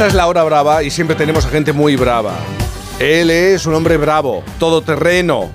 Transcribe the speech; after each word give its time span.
Esta 0.00 0.08
es 0.08 0.14
la 0.14 0.28
hora 0.28 0.42
brava 0.44 0.82
y 0.82 0.90
siempre 0.90 1.14
tenemos 1.14 1.44
a 1.44 1.50
gente 1.50 1.74
muy 1.74 1.94
brava. 1.94 2.32
Él 2.98 3.30
es 3.30 3.66
un 3.66 3.74
hombre 3.74 3.98
bravo, 3.98 4.42
todoterreno. 4.58 5.50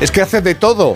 Es 0.00 0.12
que 0.12 0.22
hace 0.22 0.40
de 0.40 0.54
todo. 0.54 0.94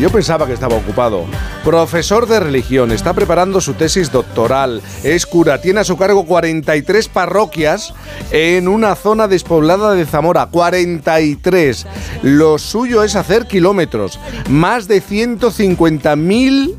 Yo 0.00 0.08
pensaba 0.08 0.46
que 0.46 0.54
estaba 0.54 0.74
ocupado. 0.74 1.26
Profesor 1.62 2.26
de 2.26 2.40
religión, 2.40 2.90
está 2.90 3.12
preparando 3.12 3.60
su 3.60 3.74
tesis 3.74 4.10
doctoral, 4.10 4.80
es 5.04 5.26
cura, 5.26 5.60
tiene 5.60 5.80
a 5.80 5.84
su 5.84 5.98
cargo 5.98 6.24
43 6.24 7.08
parroquias 7.08 7.92
en 8.30 8.66
una 8.66 8.94
zona 8.94 9.28
despoblada 9.28 9.92
de 9.92 10.06
Zamora. 10.06 10.46
43. 10.46 11.86
Lo 12.22 12.56
suyo 12.56 13.02
es 13.02 13.14
hacer 13.14 13.46
kilómetros. 13.46 14.18
Más 14.48 14.88
de 14.88 15.02
150.000 15.02 16.76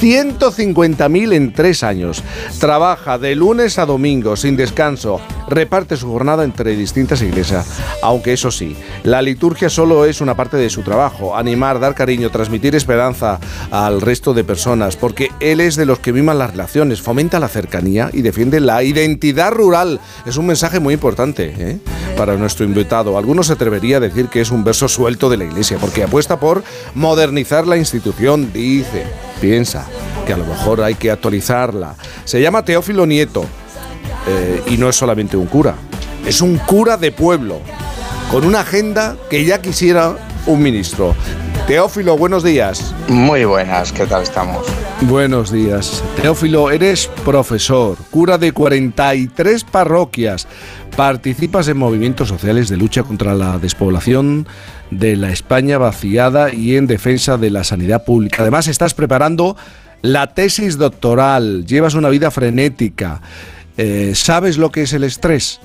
150.000 0.00 1.34
en 1.34 1.52
tres 1.52 1.82
años. 1.82 2.24
Trabaja 2.58 3.18
de 3.18 3.34
lunes 3.34 3.78
a 3.78 3.84
domingo, 3.84 4.34
sin 4.34 4.56
descanso. 4.56 5.20
Reparte 5.46 5.96
su 5.96 6.10
jornada 6.10 6.42
entre 6.44 6.74
distintas 6.74 7.20
iglesias. 7.20 7.66
Aunque 8.02 8.32
eso 8.32 8.50
sí, 8.50 8.74
la 9.04 9.20
liturgia 9.20 9.68
solo 9.68 10.06
es 10.06 10.22
una 10.22 10.36
parte 10.36 10.56
de 10.56 10.70
su 10.70 10.82
trabajo. 10.82 11.36
Animar, 11.36 11.80
dar 11.80 11.94
cariño, 11.94 12.30
transmitir 12.30 12.74
esperanza 12.74 13.38
al 13.70 14.00
resto 14.00 14.32
de 14.32 14.42
personas. 14.42 14.96
Porque 14.96 15.28
él 15.38 15.60
es 15.60 15.76
de 15.76 15.84
los 15.84 15.98
que 15.98 16.14
miman 16.14 16.38
las 16.38 16.52
relaciones, 16.52 17.02
fomenta 17.02 17.38
la 17.38 17.48
cercanía 17.48 18.08
y 18.12 18.22
defiende 18.22 18.60
la 18.60 18.82
identidad 18.82 19.52
rural. 19.52 20.00
Es 20.24 20.38
un 20.38 20.46
mensaje 20.46 20.80
muy 20.80 20.94
importante 20.94 21.54
¿eh? 21.58 21.78
para 22.16 22.36
nuestro 22.36 22.64
invitado. 22.64 23.18
Algunos 23.18 23.48
se 23.48 23.52
atrevería 23.52 23.98
a 23.98 24.00
decir 24.00 24.28
que 24.28 24.40
es 24.40 24.50
un 24.50 24.64
verso 24.64 24.88
suelto 24.88 25.28
de 25.28 25.36
la 25.36 25.44
iglesia, 25.44 25.76
porque 25.78 26.04
apuesta 26.04 26.40
por 26.40 26.64
modernizar 26.94 27.66
la 27.66 27.76
institución, 27.76 28.50
dice 28.54 29.04
piensa 29.40 29.86
que 30.26 30.32
a 30.32 30.36
lo 30.36 30.44
mejor 30.44 30.82
hay 30.82 30.94
que 30.94 31.10
actualizarla. 31.10 31.94
Se 32.24 32.40
llama 32.40 32.64
Teófilo 32.64 33.06
Nieto 33.06 33.44
eh, 34.28 34.62
y 34.68 34.76
no 34.76 34.88
es 34.88 34.96
solamente 34.96 35.36
un 35.36 35.46
cura, 35.46 35.74
es 36.26 36.40
un 36.40 36.58
cura 36.58 36.96
de 36.96 37.10
pueblo, 37.10 37.60
con 38.30 38.44
una 38.44 38.60
agenda 38.60 39.16
que 39.28 39.44
ya 39.44 39.60
quisiera 39.60 40.16
un 40.46 40.62
ministro. 40.62 41.14
Teófilo, 41.66 42.16
buenos 42.16 42.42
días. 42.42 42.94
Muy 43.08 43.44
buenas, 43.44 43.92
¿qué 43.92 44.06
tal 44.06 44.22
estamos? 44.22 44.66
Buenos 45.02 45.50
días. 45.50 46.02
Teófilo, 46.20 46.70
eres 46.70 47.06
profesor, 47.24 47.96
cura 48.10 48.38
de 48.38 48.52
43 48.52 49.64
parroquias. 49.64 50.46
Participas 50.96 51.68
en 51.68 51.78
movimientos 51.78 52.28
sociales 52.28 52.68
de 52.68 52.76
lucha 52.76 53.02
contra 53.02 53.34
la 53.34 53.58
despoblación 53.58 54.46
de 54.90 55.16
la 55.16 55.30
España 55.30 55.78
vaciada 55.78 56.52
y 56.52 56.76
en 56.76 56.86
defensa 56.86 57.38
de 57.38 57.50
la 57.50 57.64
sanidad 57.64 58.04
pública. 58.04 58.42
Además, 58.42 58.68
estás 58.68 58.94
preparando 58.94 59.56
la 60.02 60.34
tesis 60.34 60.78
doctoral, 60.78 61.66
llevas 61.66 61.94
una 61.94 62.08
vida 62.08 62.30
frenética. 62.30 63.20
Eh, 63.76 64.12
¿Sabes 64.14 64.58
lo 64.58 64.70
que 64.70 64.82
es 64.82 64.92
el 64.92 65.04
estrés? 65.04 65.60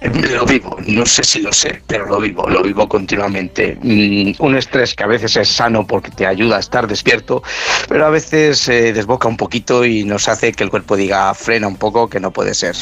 Lo 0.00 0.44
vivo, 0.46 0.76
no 0.86 1.04
sé 1.06 1.24
si 1.24 1.40
lo 1.40 1.52
sé, 1.52 1.82
pero 1.86 2.06
lo 2.06 2.20
vivo, 2.20 2.48
lo 2.48 2.62
vivo 2.62 2.88
continuamente. 2.88 3.76
Mm, 3.82 4.32
un 4.38 4.56
estrés 4.56 4.94
que 4.94 5.04
a 5.04 5.06
veces 5.06 5.36
es 5.36 5.48
sano 5.48 5.86
porque 5.86 6.10
te 6.10 6.26
ayuda 6.26 6.56
a 6.56 6.60
estar 6.60 6.86
despierto, 6.86 7.42
pero 7.88 8.06
a 8.06 8.10
veces 8.10 8.68
eh, 8.68 8.92
desboca 8.92 9.28
un 9.28 9.36
poquito 9.36 9.84
y 9.84 10.04
nos 10.04 10.28
hace 10.28 10.52
que 10.52 10.64
el 10.64 10.70
cuerpo 10.70 10.96
diga 10.96 11.32
frena 11.34 11.66
un 11.68 11.76
poco, 11.76 12.08
que 12.08 12.20
no 12.20 12.30
puede 12.32 12.54
ser. 12.54 12.76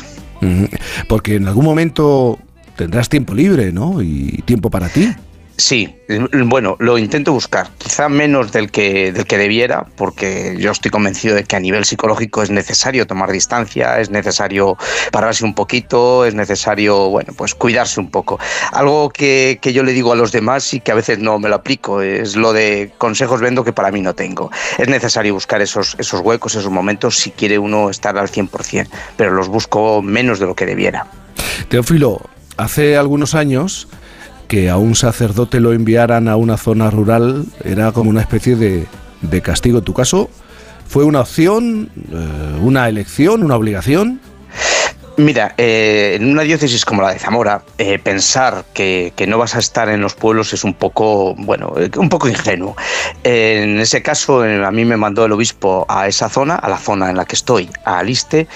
Porque 1.09 1.37
en 1.37 1.49
algún 1.49 1.65
momento 1.65 2.39
tendrás 2.77 3.09
tiempo 3.09 3.35
libre, 3.35 3.73
¿no? 3.73 4.03
Y 4.03 4.43
tiempo 4.45 4.71
para 4.71 4.89
ti. 4.89 5.13
Sí, 5.57 5.95
bueno, 6.47 6.77
lo 6.81 6.97
intento 6.97 7.33
buscar, 7.33 7.69
quizá 7.77 8.09
menos 8.09 8.51
del 8.51 8.71
que, 8.71 9.13
del 9.13 9.27
que 9.27 9.37
debiera, 9.37 9.87
porque 9.97 10.57
yo 10.59 10.71
estoy 10.71 10.91
convencido 10.91 11.35
de 11.35 11.45
que 11.45 11.55
a 11.55 11.61
nivel 11.61 11.85
psicológico 11.85 12.43
es 12.43 12.51
necesario 12.51 13.07
tomar 13.07 13.31
distancia, 13.31 14.01
es 14.01 14.11
necesario 14.11 14.79
pararse 15.13 15.45
un 15.45 15.55
poquito, 15.55 16.25
es 16.25 16.35
necesario, 16.35 17.11
bueno, 17.11 17.35
pues 17.37 17.55
cuidarse 17.55 18.01
un 18.01 18.11
poco. 18.11 18.41
Algo 18.73 19.11
que, 19.11 19.59
que 19.61 19.73
yo 19.75 19.83
le 19.83 19.93
digo 19.93 20.13
a 20.13 20.17
los 20.17 20.33
demás 20.33 20.73
y 20.73 20.81
que 20.81 20.93
a 20.93 20.95
veces 20.95 21.19
no 21.19 21.39
me 21.39 21.49
lo 21.51 21.57
aplico, 21.57 22.01
es 22.01 22.37
lo 22.37 22.53
de 22.55 22.93
consejos 22.97 23.41
vendo 23.41 23.63
que 23.63 23.73
para 23.73 23.91
mí 23.91 24.01
no 24.01 24.15
tengo. 24.15 24.51
Es 24.79 24.89
necesario 24.89 25.35
buscar 25.35 25.61
esos, 25.61 25.95
esos 25.99 26.21
huecos, 26.21 26.55
esos 26.55 26.71
momentos, 26.71 27.19
si 27.19 27.31
quiere 27.33 27.59
uno 27.59 27.91
estar 27.91 28.17
al 28.17 28.29
100%, 28.29 28.89
pero 29.17 29.33
los 29.33 29.49
busco 29.49 30.01
menos 30.01 30.39
de 30.39 30.47
lo 30.47 30.55
que 30.55 30.65
debiera. 30.65 31.07
Teófilo, 31.69 32.23
hace 32.57 32.97
algunos 32.97 33.35
años 33.35 33.89
que 34.51 34.69
a 34.69 34.79
un 34.79 34.97
sacerdote 34.97 35.61
lo 35.61 35.73
enviaran 35.73 36.27
a 36.27 36.35
una 36.35 36.57
zona 36.57 36.91
rural 36.91 37.47
era 37.63 37.93
como 37.93 38.11
una 38.11 38.21
especie 38.21 38.57
de, 38.57 38.89
de 39.23 39.43
castigo. 39.43 39.79
En 39.79 39.85
tu 39.85 39.95
caso, 39.95 40.29
¿fue 40.89 41.05
una 41.05 41.21
opción, 41.21 41.89
eh, 42.11 42.59
una 42.61 42.89
elección, 42.89 43.45
una 43.45 43.55
obligación? 43.55 44.19
Mira, 45.21 45.53
eh, 45.59 46.17
en 46.19 46.31
una 46.31 46.43
diócesis 46.43 46.87
como 46.87 47.03
la 47.03 47.13
de 47.13 47.19
Zamora, 47.19 47.63
eh, 47.77 47.99
pensar 47.99 48.65
que, 48.73 49.13
no 49.29 49.37
vas 49.37 49.55
a 49.55 49.59
estar 49.59 49.91
en 49.91 50.01
los 50.01 50.15
pueblos 50.15 50.55
es 50.55 50.65
un 50.65 50.73
poco, 50.73 51.35
bueno, 51.37 51.75
eh, 51.77 51.91
un 51.99 52.09
poco 52.09 52.27
ingenuo. 52.27 52.75
en 53.23 53.79
ese 53.81 54.01
caso, 54.01 54.43
a 54.43 54.71
mí 54.71 54.85
me 54.87 54.97
mandó 54.97 55.27
el 55.27 55.33
obispo 55.33 55.85
a 55.91 56.09
esa 56.09 56.31
zona, 56.31 56.55
a 56.55 56.71
la 56.71 56.79
zona 56.79 57.11
en 57.11 57.19
la 57.19 57.27
que 57.27 57.37
estoy, 57.37 57.69
a 57.85 57.99
Aliste, 57.99 58.49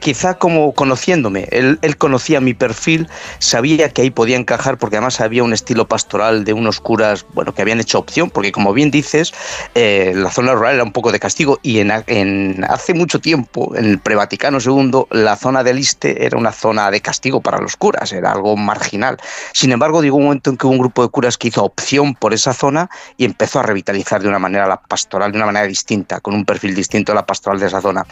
quizá 0.00 0.34
como 0.34 0.74
conociéndome. 0.74 1.46
Él, 1.52 1.78
conocía 1.96 2.40
mi 2.40 2.54
perfil, 2.54 3.08
sabía 3.38 3.88
que 3.90 4.02
ahí 4.02 4.10
podía 4.10 4.36
encajar 4.36 4.78
porque 4.78 4.96
además 4.96 5.20
había 5.20 5.44
un 5.44 5.52
estilo 5.52 5.86
pastoral 5.86 6.44
de 6.44 6.54
unos 6.54 6.80
curas, 6.80 7.24
bueno, 7.34 7.54
que 7.54 7.62
habían 7.62 7.78
hecho 7.78 8.00
opción, 8.00 8.30
porque 8.30 8.50
como 8.50 8.72
bien 8.72 8.90
dices, 8.90 9.32
la 9.74 10.30
zona 10.32 10.54
rural 10.54 10.74
era 10.74 10.84
un 10.84 10.92
poco 10.92 11.12
de 11.12 11.20
castigo 11.20 11.60
y 11.62 11.78
en, 11.78 11.92
en 12.08 12.64
hace 12.68 12.94
mucho 12.94 13.20
tiempo, 13.20 13.76
en 13.76 13.84
el 13.84 13.98
pre-Vaticano 14.00 14.58
II, 14.60 15.04
la 15.10 15.36
zona 15.36 15.62
de 15.62 15.67
del 15.68 15.78
Iste 15.78 16.24
era 16.24 16.36
una 16.36 16.52
zona 16.52 16.90
de 16.90 17.00
castigo 17.00 17.40
para 17.40 17.58
los 17.58 17.76
curas, 17.76 18.12
era 18.12 18.32
algo 18.32 18.56
marginal. 18.56 19.18
Sin 19.52 19.72
embargo, 19.72 20.02
llegó 20.02 20.16
un 20.16 20.24
momento 20.24 20.50
en 20.50 20.56
que 20.56 20.66
hubo 20.66 20.72
un 20.72 20.78
grupo 20.78 21.02
de 21.02 21.08
curas 21.08 21.38
que 21.38 21.48
hizo 21.48 21.64
opción 21.64 22.14
por 22.14 22.34
esa 22.34 22.52
zona 22.52 22.90
y 23.16 23.24
empezó 23.24 23.60
a 23.60 23.62
revitalizar 23.62 24.22
de 24.22 24.28
una 24.28 24.38
manera 24.38 24.66
la 24.66 24.80
pastoral, 24.80 25.32
de 25.32 25.38
una 25.38 25.46
manera 25.46 25.66
distinta, 25.66 26.20
con 26.20 26.34
un 26.34 26.44
perfil 26.44 26.74
distinto 26.74 27.12
a 27.12 27.14
la 27.14 27.26
pastoral 27.26 27.60
de 27.60 27.66
esa 27.66 27.80
zona. 27.80 28.06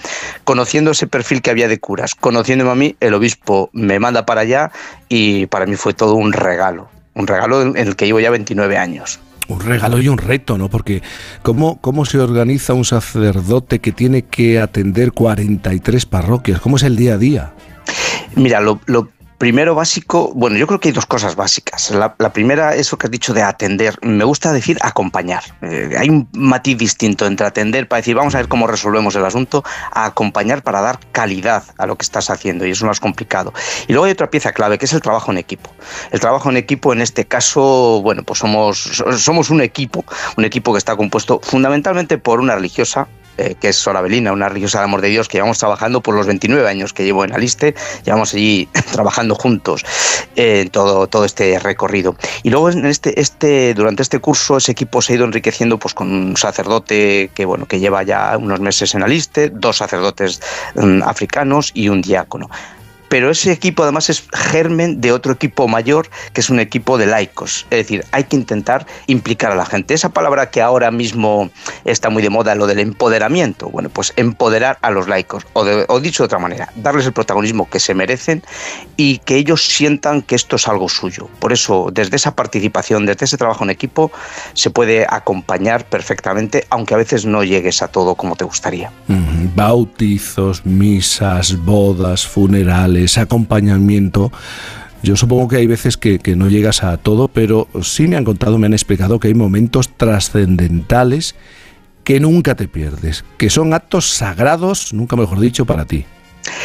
Conociendo 0.44 0.90
ese 0.92 1.06
perfil 1.06 1.42
que 1.42 1.50
había 1.50 1.68
de 1.68 1.78
curas, 1.80 2.14
conociéndome 2.14 2.70
a 2.70 2.74
mí, 2.74 2.96
el 3.00 3.14
obispo 3.14 3.70
me 3.72 3.98
manda 3.98 4.26
para 4.26 4.42
allá 4.42 4.70
y 5.08 5.46
para 5.46 5.66
mí 5.66 5.76
fue 5.76 5.94
todo 5.94 6.14
un 6.14 6.32
regalo, 6.32 6.88
un 7.14 7.26
regalo 7.26 7.62
en 7.62 7.76
el 7.76 7.96
que 7.96 8.06
llevo 8.06 8.20
ya 8.20 8.30
29 8.30 8.78
años 8.78 9.20
un 9.48 9.60
regalo 9.60 10.00
y 10.00 10.08
un 10.08 10.18
reto, 10.18 10.58
¿no? 10.58 10.68
Porque 10.68 11.02
¿cómo, 11.42 11.80
¿cómo 11.80 12.04
se 12.04 12.18
organiza 12.18 12.74
un 12.74 12.84
sacerdote 12.84 13.78
que 13.78 13.92
tiene 13.92 14.22
que 14.22 14.60
atender 14.60 15.12
43 15.12 16.06
parroquias? 16.06 16.60
¿Cómo 16.60 16.76
es 16.76 16.82
el 16.82 16.96
día 16.96 17.14
a 17.14 17.18
día? 17.18 17.52
Mira, 18.34 18.60
lo, 18.60 18.80
lo 18.86 19.08
Primero 19.38 19.74
básico, 19.74 20.32
bueno, 20.34 20.56
yo 20.56 20.66
creo 20.66 20.80
que 20.80 20.88
hay 20.88 20.94
dos 20.94 21.04
cosas 21.04 21.36
básicas. 21.36 21.90
La, 21.90 22.32
primera, 22.32 22.74
eso 22.74 22.96
que 22.96 23.06
has 23.06 23.10
dicho 23.10 23.34
de 23.34 23.42
atender. 23.42 23.94
Me 24.00 24.24
gusta 24.24 24.50
decir 24.50 24.78
acompañar. 24.80 25.42
Eh, 25.60 25.94
hay 25.98 26.08
un 26.08 26.26
matiz 26.32 26.78
distinto 26.78 27.26
entre 27.26 27.46
atender 27.46 27.86
para 27.86 27.98
decir, 27.98 28.14
vamos 28.14 28.34
a 28.34 28.38
ver 28.38 28.48
cómo 28.48 28.66
resolvemos 28.66 29.14
el 29.14 29.26
asunto, 29.26 29.62
acompañar 29.92 30.62
para 30.62 30.80
dar 30.80 30.98
calidad 31.12 31.64
a 31.76 31.86
lo 31.86 31.96
que 31.96 32.04
estás 32.04 32.30
haciendo 32.30 32.64
y 32.64 32.70
eso 32.70 32.86
es 32.86 32.88
más 32.88 33.00
complicado. 33.00 33.52
Y 33.86 33.92
luego 33.92 34.06
hay 34.06 34.12
otra 34.12 34.30
pieza 34.30 34.52
clave, 34.52 34.78
que 34.78 34.86
es 34.86 34.92
el 34.94 35.02
trabajo 35.02 35.30
en 35.32 35.36
equipo. 35.36 35.70
El 36.12 36.20
trabajo 36.20 36.48
en 36.48 36.56
equipo, 36.56 36.94
en 36.94 37.02
este 37.02 37.26
caso, 37.26 38.00
bueno, 38.02 38.22
pues 38.22 38.38
somos, 38.38 39.02
somos 39.18 39.50
un 39.50 39.60
equipo, 39.60 40.02
un 40.38 40.46
equipo 40.46 40.72
que 40.72 40.78
está 40.78 40.96
compuesto 40.96 41.40
fundamentalmente 41.42 42.16
por 42.16 42.40
una 42.40 42.54
religiosa, 42.54 43.06
eh, 43.38 43.54
que 43.60 43.68
es 43.68 43.76
Sorabelina, 43.76 44.32
una 44.32 44.48
religiosa 44.48 44.78
del 44.78 44.86
amor 44.86 45.00
de 45.00 45.08
Dios, 45.08 45.28
que 45.28 45.38
llevamos 45.38 45.58
trabajando 45.58 46.00
por 46.00 46.14
los 46.14 46.26
29 46.26 46.68
años 46.68 46.92
que 46.92 47.04
llevo 47.04 47.24
en 47.24 47.32
Aliste, 47.32 47.74
llevamos 48.04 48.34
allí 48.34 48.68
trabajando 48.92 49.34
juntos 49.34 49.84
en 50.36 50.70
todo, 50.70 51.06
todo 51.06 51.24
este 51.24 51.58
recorrido. 51.58 52.16
Y 52.42 52.50
luego 52.50 52.70
en 52.70 52.86
este, 52.86 53.20
este, 53.20 53.74
durante 53.74 54.02
este 54.02 54.18
curso 54.18 54.56
ese 54.56 54.72
equipo 54.72 55.02
se 55.02 55.12
ha 55.12 55.16
ido 55.16 55.24
enriqueciendo 55.24 55.78
pues, 55.78 55.94
con 55.94 56.10
un 56.10 56.36
sacerdote 56.36 57.30
que, 57.34 57.44
bueno, 57.44 57.66
que 57.66 57.80
lleva 57.80 58.02
ya 58.02 58.36
unos 58.36 58.60
meses 58.60 58.94
en 58.94 59.02
Aliste, 59.02 59.50
dos 59.50 59.78
sacerdotes 59.78 60.40
mm, 60.74 61.02
africanos 61.02 61.70
y 61.74 61.88
un 61.88 62.02
diácono 62.02 62.48
pero 63.08 63.30
ese 63.30 63.52
equipo 63.52 63.82
además 63.82 64.10
es 64.10 64.24
germen 64.32 65.00
de 65.00 65.12
otro 65.12 65.32
equipo 65.32 65.68
mayor 65.68 66.08
que 66.32 66.40
es 66.40 66.50
un 66.50 66.60
equipo 66.60 66.98
de 66.98 67.06
laicos. 67.06 67.66
Es 67.70 67.78
decir, 67.78 68.04
hay 68.12 68.24
que 68.24 68.36
intentar 68.36 68.86
implicar 69.06 69.52
a 69.52 69.54
la 69.54 69.66
gente. 69.66 69.94
Esa 69.94 70.10
palabra 70.10 70.50
que 70.50 70.62
ahora 70.62 70.90
mismo 70.90 71.50
está 71.84 72.10
muy 72.10 72.22
de 72.22 72.30
moda, 72.30 72.54
lo 72.54 72.66
del 72.66 72.80
empoderamiento, 72.80 73.68
bueno, 73.68 73.88
pues 73.88 74.12
empoderar 74.16 74.78
a 74.82 74.90
los 74.90 75.08
laicos, 75.08 75.46
o, 75.52 76.00
dicho 76.00 76.22
de 76.22 76.26
otra 76.26 76.38
manera, 76.38 76.72
darles 76.76 77.06
el 77.06 77.12
protagonismo 77.12 77.68
que 77.68 77.80
se 77.80 77.94
merecen 77.94 78.42
y 78.96 79.18
que 79.18 79.36
ellos 79.36 79.66
sientan 79.66 80.22
que 80.22 80.34
esto 80.34 80.56
es 80.56 80.68
algo 80.68 80.88
suyo. 80.88 81.28
Por 81.38 81.52
eso, 81.52 81.90
desde 81.92 82.16
esa 82.16 82.34
participación, 82.34 83.06
desde 83.06 83.24
ese 83.24 83.36
trabajo 83.36 83.64
en 83.64 83.70
equipo, 83.70 84.10
se 84.54 84.70
puede 84.70 85.06
acompañar 85.08 85.88
perfectamente, 85.88 86.66
aunque 86.70 86.94
a 86.94 86.96
veces 86.96 87.24
no 87.24 87.44
llegues 87.44 87.82
a 87.82 87.88
todo 87.88 88.14
como 88.14 88.36
te 88.36 88.44
gustaría. 88.44 88.90
Bautizos, 89.54 90.64
misas, 90.64 91.56
bodas, 91.64 92.26
funerales 92.26 92.95
ese 93.04 93.20
acompañamiento. 93.20 94.32
Yo 95.02 95.16
supongo 95.16 95.48
que 95.48 95.56
hay 95.56 95.66
veces 95.66 95.96
que, 95.96 96.18
no 96.36 96.48
llegas 96.48 96.82
a 96.82 96.96
todo, 96.96 97.28
pero 97.28 97.68
sí 97.82 98.08
me 98.08 98.16
han 98.16 98.24
contado, 98.24 98.58
me 98.58 98.66
han 98.66 98.72
explicado 98.72 99.20
que 99.20 99.28
hay 99.28 99.34
momentos 99.34 99.90
trascendentales 99.96 101.34
que 102.02 102.20
nunca 102.20 102.54
te 102.54 102.68
pierdes, 102.68 103.24
que 103.36 103.50
son 103.50 103.74
actos 103.74 104.10
sagrados, 104.10 104.92
nunca 104.92 105.16
mejor 105.16 105.40
dicho, 105.40 105.66
para 105.66 105.84
ti. 105.84 106.06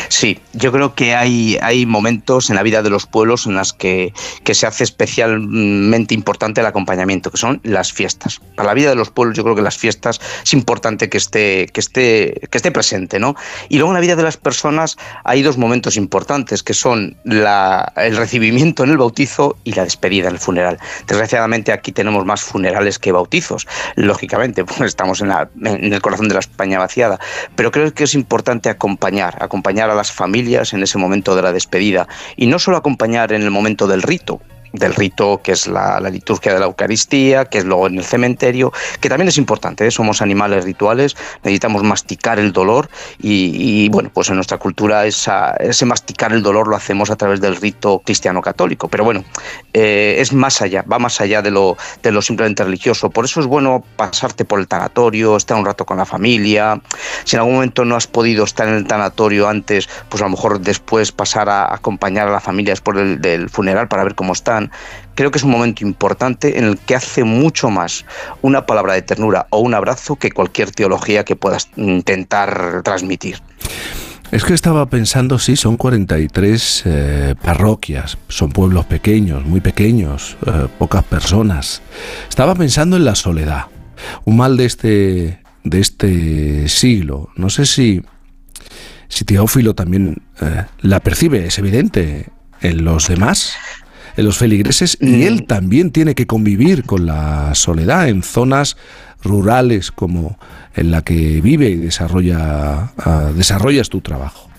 Sí, 0.10 0.40
yo 0.54 0.72
creo 0.72 0.96
que 0.96 1.16
hay, 1.16 1.58
hay 1.62 1.86
momentos 1.86 2.50
en 2.50 2.56
la 2.56 2.64
vida 2.64 2.82
de 2.82 2.90
los 2.90 3.06
pueblos 3.06 3.46
en 3.46 3.56
las 3.56 3.74
que, 3.74 4.14
se 4.52 4.68
hace 4.68 4.84
especialmente 4.84 6.14
importante 6.14 6.60
el 6.60 6.68
acompañamiento, 6.68 7.32
que 7.32 7.38
son 7.38 7.62
las 7.64 7.94
fiestas. 7.94 8.42
Para 8.56 8.68
la 8.68 8.74
vida 8.74 8.90
de 8.90 8.96
los 8.96 9.10
pueblos 9.10 9.38
yo 9.38 9.44
creo 9.44 9.56
que 9.56 9.62
las 9.62 9.78
fiestas 9.78 10.20
es 10.44 10.54
importante 10.54 11.10
que 11.10 11.18
esté, 11.18 11.68
que 11.72 11.80
esté, 11.80 12.42
que 12.52 12.58
esté 12.58 12.72
presente, 12.72 13.18
¿no? 13.18 13.36
Y 13.70 13.78
luego 13.78 13.92
en 13.92 13.96
la 13.96 14.02
vida 14.02 14.18
de 14.18 14.24
las 14.24 14.36
personas 14.36 14.98
hay 15.24 15.42
dos 15.42 15.58
momentos 15.58 15.96
importantes, 15.96 16.64
que 16.64 16.74
son 16.74 17.16
la, 17.24 17.94
el 17.96 18.18
recibimiento 18.18 18.84
en 18.84 18.90
el 18.90 18.98
bautizo 18.98 19.56
y 19.64 19.74
la 19.74 19.86
despedida 19.86 20.28
en 20.28 20.34
el 20.34 20.40
funeral. 20.40 20.80
Desgraciadamente 21.08 21.72
aquí 21.72 21.94
tenemos 21.94 22.26
más 22.26 22.42
funerales 22.42 23.00
que 23.00 23.12
bautizos, 23.12 23.68
lógicamente, 23.96 24.66
pues 24.66 24.82
estamos 24.82 25.22
en, 25.22 25.30
la, 25.30 25.50
en 25.64 25.94
el 25.94 26.02
corazón 26.02 26.28
de 26.28 26.34
la 26.34 26.42
España 26.42 26.78
vaciada, 26.78 27.20
pero 27.56 27.72
creo 27.72 27.94
que 27.94 28.04
es 28.04 28.14
importante 28.14 28.70
acompañar, 28.70 29.38
acompañar 29.42 29.81
a 29.90 29.96
las 29.96 30.12
familias 30.12 30.74
en 30.74 30.84
ese 30.84 30.98
momento 30.98 31.36
de 31.36 31.42
la 31.42 31.54
despedida 31.54 32.08
y 32.36 32.48
no 32.48 32.60
solo 32.60 32.78
acompañar 32.78 33.34
en 33.34 33.42
el 33.42 33.52
momento 33.52 33.88
del 33.88 34.02
rito, 34.02 34.42
del 34.74 34.96
rito 34.96 35.42
que 35.44 35.52
es 35.52 35.68
la, 35.68 36.00
liturgia 36.12 36.54
de 36.54 36.60
la 36.60 36.66
Eucaristía, 36.66 37.46
que 37.46 37.60
es 37.60 37.66
luego 37.66 37.88
en 37.88 37.98
el 37.98 38.04
cementerio, 38.04 38.72
que 39.00 39.10
también 39.10 39.28
es 39.28 39.38
importante, 39.38 39.86
¿eh? 39.86 39.92
somos 39.92 40.22
animales 40.22 40.66
rituales, 40.66 41.16
necesitamos 41.44 41.84
masticar 41.84 42.40
el 42.40 42.52
dolor 42.52 42.90
y, 43.20 43.90
bueno, 43.90 44.10
pues 44.14 44.30
en 44.30 44.36
nuestra 44.36 44.58
cultura 44.58 45.06
ese 45.06 45.86
masticar 45.86 46.34
el 46.34 46.44
dolor 46.44 46.68
lo 46.68 46.76
hacemos 46.76 47.10
a 47.10 47.16
través 47.16 47.42
del 47.42 47.56
rito 47.56 48.02
cristiano 48.04 48.42
católico, 48.42 48.88
pero 48.88 49.04
bueno, 49.04 49.24
eh, 49.74 50.16
es 50.20 50.34
más 50.34 50.62
allá, 50.62 50.84
va 50.84 51.00
más 51.00 51.22
allá 51.22 51.42
de 51.42 51.52
lo, 51.52 51.78
de 52.04 52.12
lo 52.12 52.22
simplemente 52.22 52.64
religioso, 52.64 53.10
por 53.10 53.26
eso 53.26 53.40
es 53.40 53.46
bueno 53.46 53.84
pasarte 53.96 54.46
por 54.46 54.60
el 54.60 54.68
tanatorio, 54.68 55.38
estar 55.38 55.58
un 55.58 55.66
rato 55.66 55.86
con 55.86 55.98
la 55.98 56.06
familia, 56.06 56.82
si 57.24 57.36
en 57.36 57.42
algún 57.42 57.56
momento 57.56 57.86
no 57.86 57.96
has 57.96 58.08
podido 58.08 58.44
estar 58.44 58.68
en 58.68 58.76
el 58.76 58.88
tanatorio 58.88 59.48
antes, 59.48 59.90
pues 60.10 60.22
a 60.22 60.26
lo 60.26 60.32
mejor 60.32 60.60
después 60.60 61.12
pasar 61.12 61.50
a 61.50 61.74
acompañar 61.74 62.28
a 62.28 62.32
la 62.32 62.40
familia 62.40 62.74
después 62.74 63.22
del 63.22 63.50
funeral 63.50 63.88
para 63.88 64.04
ver 64.04 64.16
cómo 64.16 64.34
están, 64.34 64.61
creo 65.16 65.32
que 65.32 65.38
es 65.38 65.44
un 65.44 65.52
momento 65.52 65.86
importante 65.86 66.58
en 66.58 66.66
el 66.66 66.78
que 66.78 66.96
hace 66.96 67.24
mucho 67.24 67.70
más 67.70 68.06
una 68.42 68.66
palabra 68.66 68.94
de 68.94 69.02
ternura 69.02 69.48
o 69.50 69.60
un 69.60 69.74
abrazo 69.74 70.16
que 70.16 70.32
cualquier 70.32 70.72
teología 70.72 71.24
que 71.24 71.36
puedas 71.36 71.70
intentar 71.76 72.82
transmitir. 72.84 73.42
Es 74.32 74.46
que 74.46 74.54
estaba 74.54 74.86
pensando, 74.86 75.40
sí, 75.40 75.58
son 75.58 75.76
43 75.76 76.84
eh, 76.86 77.36
parroquias, 77.42 78.18
son 78.30 78.50
pueblos 78.50 78.86
pequeños, 78.86 79.46
muy 79.46 79.60
pequeños, 79.60 80.38
eh, 80.46 80.68
pocas 80.80 81.04
personas. 81.04 81.82
Estaba 82.30 82.56
pensando 82.56 82.96
en 82.96 83.04
la 83.04 83.16
soledad, 83.16 83.66
un 84.24 84.38
mal 84.38 84.56
de 84.56 84.66
este, 84.66 85.44
de 85.66 85.80
este 85.82 86.70
siglo. 86.70 87.28
No 87.36 87.50
sé 87.50 87.66
si, 87.66 88.04
si 89.10 89.26
Teófilo 89.26 89.76
también 89.76 90.22
eh, 90.40 90.64
la 90.80 91.02
percibe, 91.02 91.46
es 91.46 91.60
evidente, 91.60 92.30
en 92.62 92.86
los 92.86 93.10
demás 93.10 93.54
los 94.18 94.38
feligreses 94.38 94.98
y 95.00 95.06
mm. 95.06 95.22
él 95.24 95.46
también 95.46 95.92
tiene 95.92 96.16
que 96.16 96.28
convivir 96.28 96.84
con 96.84 97.06
la 97.06 97.54
soledad 97.56 98.10
en 98.10 98.24
zonas 98.24 98.78
rurales 99.24 99.92
como 99.92 100.38
en 100.76 100.92
la 100.92 101.04
que 101.04 101.42
vive 101.42 101.70
y 101.70 101.76
desarrolla, 101.76 102.94
ah, 102.98 103.32
desarrollas 103.36 103.90
tu 103.90 104.02
trabajo. 104.02 104.50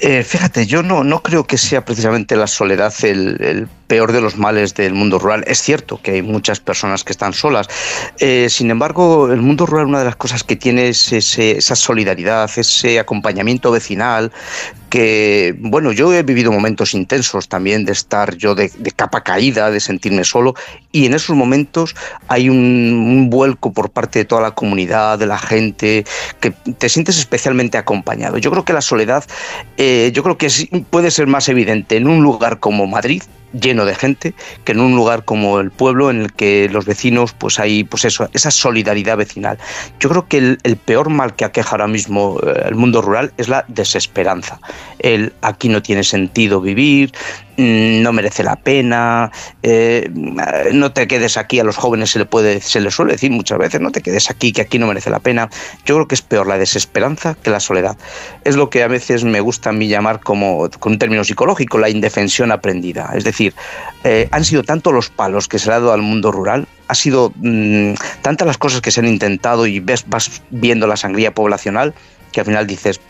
Eh, 0.00 0.22
fíjate, 0.22 0.66
yo 0.66 0.82
no, 0.82 1.04
no 1.04 1.22
creo 1.22 1.44
que 1.44 1.58
sea 1.58 1.84
precisamente 1.84 2.36
la 2.36 2.46
soledad 2.46 2.92
el, 3.02 3.68
peor 3.86 4.12
de 4.12 4.20
los 4.20 4.36
males 4.36 4.74
del 4.74 4.94
mundo 4.94 5.18
rural. 5.18 5.44
Es 5.46 5.60
cierto 5.60 6.00
que 6.02 6.12
hay 6.12 6.22
muchas 6.22 6.60
personas 6.60 7.04
que 7.04 7.12
están 7.12 7.32
solas. 7.32 7.68
Eh, 8.18 8.48
sin 8.48 8.70
embargo, 8.70 9.30
el 9.30 9.42
mundo 9.42 9.66
rural, 9.66 9.86
una 9.86 9.98
de 9.98 10.06
las 10.06 10.16
cosas 10.16 10.42
que 10.42 10.56
tiene 10.56 10.88
es 10.88 11.12
esa 11.12 11.76
solidaridad, 11.76 12.50
ese 12.56 12.98
acompañamiento 12.98 13.70
vecinal, 13.70 14.32
que, 14.94 15.56
bueno, 15.58 15.90
yo 15.90 16.14
he 16.14 16.22
vivido 16.22 16.52
momentos 16.52 16.94
intensos 16.94 17.48
también 17.48 17.84
de 17.84 17.90
estar 17.90 18.36
yo 18.36 18.54
de, 18.54 18.70
capa 18.94 19.24
caída, 19.24 19.72
de 19.72 19.80
sentirme 19.80 20.22
solo, 20.22 20.54
y 20.92 21.06
en 21.06 21.14
esos 21.14 21.34
momentos 21.34 21.96
hay 22.28 22.48
un, 22.48 23.28
vuelco 23.28 23.72
por 23.72 23.90
parte 23.90 24.20
de 24.20 24.24
toda 24.24 24.42
la 24.42 24.52
comunidad, 24.52 25.18
de 25.18 25.26
la 25.26 25.36
gente, 25.36 26.04
que 26.38 26.52
te 26.52 26.88
sientes 26.88 27.18
especialmente 27.18 27.76
acompañado. 27.76 28.38
Yo 28.38 28.52
creo 28.52 28.64
que 28.64 28.72
la 28.72 28.80
soledad, 28.80 29.24
eh, 29.76 30.10
yo 30.14 30.22
creo 30.22 30.38
que 30.38 30.48
puede 30.90 31.10
ser 31.10 31.26
más 31.26 31.48
evidente 31.48 31.96
en 31.96 32.06
un 32.06 32.22
lugar 32.22 32.60
como 32.60 32.86
Madrid, 32.86 33.22
lleno 33.60 33.84
de 33.84 33.94
gente 33.94 34.34
que 34.64 34.72
en 34.72 34.80
un 34.80 34.94
lugar 34.94 35.24
como 35.24 35.60
el 35.60 35.70
pueblo 35.70 36.10
en 36.10 36.22
el 36.22 36.32
que 36.32 36.68
los 36.70 36.84
vecinos 36.84 37.32
pues 37.32 37.58
hay 37.58 37.84
pues 37.84 38.04
eso 38.04 38.28
esa 38.32 38.50
solidaridad 38.50 39.16
vecinal 39.16 39.58
yo 40.00 40.08
creo 40.08 40.28
que 40.28 40.38
el, 40.38 40.76
peor 40.84 41.08
mal 41.08 41.34
que 41.34 41.44
aqueja 41.44 41.70
ahora 41.72 41.86
mismo 41.86 42.38
eh, 42.44 42.64
el 42.66 42.74
mundo 42.74 43.00
rural 43.00 43.32
es 43.36 43.48
la 43.48 43.64
desesperanza 43.68 44.60
el 44.98 45.32
aquí 45.42 45.68
no 45.68 45.82
tiene 45.82 46.04
sentido 46.04 46.60
vivir 46.60 47.12
Mm, 47.56 48.02
no 48.02 48.12
merece 48.12 48.42
la 48.42 48.56
pena, 48.56 49.30
eh, 49.62 50.10
no 50.72 50.92
te 50.92 51.06
quedes 51.06 51.36
aquí, 51.36 51.60
a 51.60 51.64
los 51.64 51.76
jóvenes 51.76 52.10
se 52.10 52.18
le 52.18 52.24
puede, 52.24 52.60
se 52.60 52.80
les 52.80 52.94
suele 52.94 53.12
decir 53.12 53.30
muchas 53.30 53.58
veces, 53.58 53.80
no 53.80 53.92
te 53.92 54.00
quedes 54.00 54.28
aquí, 54.28 54.52
que 54.52 54.62
aquí 54.62 54.78
no 54.78 54.88
merece 54.88 55.08
la 55.10 55.20
pena. 55.20 55.48
Yo 55.84 55.94
creo 55.94 56.08
que 56.08 56.16
es 56.16 56.22
peor 56.22 56.48
la 56.48 56.58
desesperanza 56.58 57.36
que 57.36 57.50
la 57.50 57.60
soledad. 57.60 57.96
Es 58.44 58.56
lo 58.56 58.70
que 58.70 58.82
a 58.82 58.88
veces 58.88 59.22
me 59.22 59.40
gusta 59.40 59.70
a 59.70 59.72
mí 59.72 59.86
llamar 59.86 60.20
como, 60.20 60.68
con 60.80 60.92
un 60.92 60.98
término 60.98 61.22
psicológico, 61.22 61.78
la 61.78 61.88
indefensión 61.88 62.50
aprendida. 62.50 63.12
Es 63.14 63.22
decir, 63.22 63.43
eh, 64.04 64.28
han 64.30 64.44
sido 64.44 64.62
tantos 64.62 64.92
los 64.92 65.10
palos 65.10 65.48
que 65.48 65.58
se 65.58 65.68
le 65.68 65.74
ha 65.74 65.80
dado 65.80 65.92
al 65.92 66.02
mundo 66.02 66.30
rural, 66.30 66.66
ha 66.88 66.94
sido 66.94 67.32
mm, 67.36 67.94
tantas 68.22 68.46
las 68.46 68.58
cosas 68.58 68.80
que 68.80 68.90
se 68.90 69.00
han 69.00 69.08
intentado 69.08 69.66
y 69.66 69.80
ves, 69.80 70.04
vas 70.06 70.42
viendo 70.50 70.86
la 70.86 70.96
sangría 70.96 71.34
poblacional 71.34 71.94
que 72.32 72.40
al 72.40 72.46
final 72.46 72.66
dices, 72.66 73.00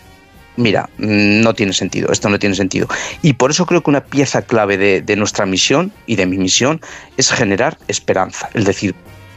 mira, 0.57 0.89
mm, 0.99 1.41
no 1.43 1.55
tiene 1.55 1.73
sentido, 1.73 2.13
esto 2.13 2.29
no 2.29 2.39
tiene 2.39 2.55
sentido. 2.55 2.89
Y 3.23 3.35
por 3.35 3.51
eso 3.51 3.67
creo 3.67 3.83
que 3.83 3.91
una 3.91 4.05
pieza 4.05 4.43
clave 4.43 5.03
de, 5.03 5.17
nuestra 5.17 5.47
misión 5.47 5.93
y 6.07 6.17
de 6.17 6.27
mi 6.27 6.39
misión 6.39 6.81
es 7.17 7.31
generar 7.33 7.79
esperanza, 7.89 8.51
es 8.55 8.65
decir, 8.65 8.95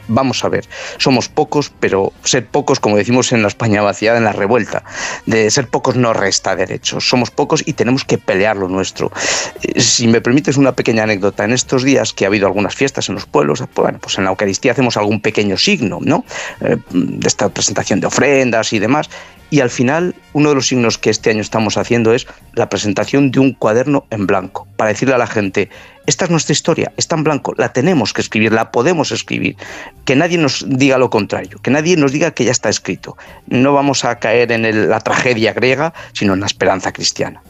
vamos 0.08 0.44
a 0.44 0.48
ver, 0.48 0.66
somos 0.98 1.28
pocos, 1.28 1.72
pero 1.80 2.12
ser 2.24 2.46
pocos, 2.46 2.80
como 2.80 2.96
decimos 2.96 3.32
en 3.32 3.42
la 3.42 3.48
España 3.48 3.82
vaciada, 3.82 4.18
en 4.18 4.24
la 4.24 4.32
revuelta, 4.32 4.84
de 5.26 5.50
ser 5.50 5.68
pocos 5.68 5.96
no 5.96 6.12
resta 6.12 6.56
derechos, 6.56 7.08
somos 7.08 7.30
pocos 7.30 7.62
y 7.66 7.74
tenemos 7.74 8.04
que 8.04 8.18
pelear 8.18 8.56
lo 8.56 8.68
nuestro. 8.68 9.12
Eh, 9.62 9.80
si 9.80 10.08
me 10.08 10.20
permites 10.20 10.56
una 10.56 10.72
pequeña 10.72 11.04
anécdota, 11.04 11.44
en 11.44 11.52
estos 11.52 11.84
días 11.84 12.12
que 12.12 12.24
ha 12.24 12.28
habido 12.28 12.46
algunas 12.46 12.74
fiestas 12.74 13.08
en 13.08 13.14
los 13.14 13.26
pueblos, 13.26 13.60
pues, 13.72 13.84
bueno, 13.84 13.98
pues 14.00 14.18
en 14.18 14.24
la 14.24 14.30
Eucaristía 14.30 14.72
hacemos 14.72 14.96
algún 14.96 15.20
pequeño 15.20 15.56
signo, 15.56 15.98
¿no? 16.00 16.24
Eh, 16.60 16.76
de 16.90 17.28
esta 17.28 17.48
presentación 17.48 18.00
de 18.00 18.06
ofrendas 18.06 18.72
y 18.72 18.78
demás, 18.78 19.08
y 19.50 19.60
al 19.60 19.70
final, 19.70 20.14
uno 20.34 20.50
de 20.50 20.54
los 20.56 20.66
signos 20.66 20.98
que 20.98 21.10
este 21.10 21.30
año 21.30 21.40
estamos 21.40 21.78
haciendo 21.78 22.12
es 22.12 22.26
la 22.52 22.68
presentación 22.68 23.30
de 23.30 23.40
un 23.40 23.54
cuaderno 23.54 24.04
en 24.10 24.26
blanco, 24.26 24.67
para 24.78 24.90
decirle 24.90 25.14
a 25.16 25.18
la 25.18 25.26
gente, 25.26 25.68
esta 26.06 26.24
es 26.24 26.30
nuestra 26.30 26.52
historia, 26.52 26.92
está 26.96 27.16
en 27.16 27.24
blanco, 27.24 27.52
la 27.58 27.72
tenemos 27.72 28.12
que 28.12 28.20
escribir, 28.22 28.52
la 28.52 28.70
podemos 28.70 29.10
escribir. 29.10 29.56
Que 30.04 30.14
nadie 30.14 30.38
nos 30.38 30.64
diga 30.66 30.96
lo 30.98 31.10
contrario, 31.10 31.58
que 31.60 31.70
nadie 31.70 31.96
nos 31.96 32.12
diga 32.12 32.30
que 32.30 32.44
ya 32.44 32.52
está 32.52 32.68
escrito. 32.68 33.16
No 33.48 33.72
vamos 33.72 34.04
a 34.04 34.20
caer 34.20 34.52
en 34.52 34.88
la 34.88 35.00
tragedia 35.00 35.52
griega, 35.52 35.92
sino 36.12 36.34
en 36.34 36.40
la 36.40 36.46
esperanza 36.46 36.92
cristiana. 36.92 37.42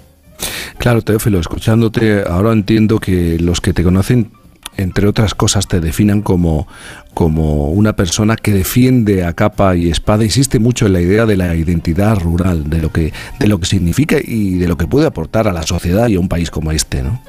Claro, 0.79 1.03
Teófilo, 1.03 1.39
escuchándote, 1.39 2.25
ahora 2.27 2.53
entiendo 2.53 2.99
que 2.99 3.39
los 3.39 3.61
que 3.61 3.75
te 3.75 3.83
conocen 3.83 4.33
entre 4.79 5.09
otras 5.09 5.35
cosas, 5.35 5.67
te 5.67 5.81
definan 5.81 6.23
como, 6.23 6.67
como 7.13 7.69
una 7.71 7.95
persona 7.95 8.37
que 8.37 8.53
defiende 8.53 9.25
a 9.25 9.33
capa 9.35 9.77
y 9.77 9.91
espada. 9.91 10.25
Insiste 10.25 10.61
mucho 10.61 10.87
en 10.87 10.95
la 10.95 11.01
idea 11.01 11.27
de 11.27 11.37
la 11.37 11.55
identidad 11.55 12.17
rural, 12.19 12.71
de 12.71 12.81
lo 12.81 12.93
que, 12.93 13.13
de 13.39 13.47
lo 13.49 13.59
que 13.59 13.67
significa 13.67 14.17
y 14.23 14.55
de 14.55 14.69
lo 14.69 14.79
que 14.79 14.87
puede 14.87 15.07
aportar 15.07 15.49
a 15.49 15.53
la 15.53 15.65
sociedad 15.65 16.09
y 16.09 16.15
a 16.15 16.21
un 16.21 16.29
país 16.29 16.51
como 16.51 16.71
este, 16.73 17.03
¿no? 17.03 17.21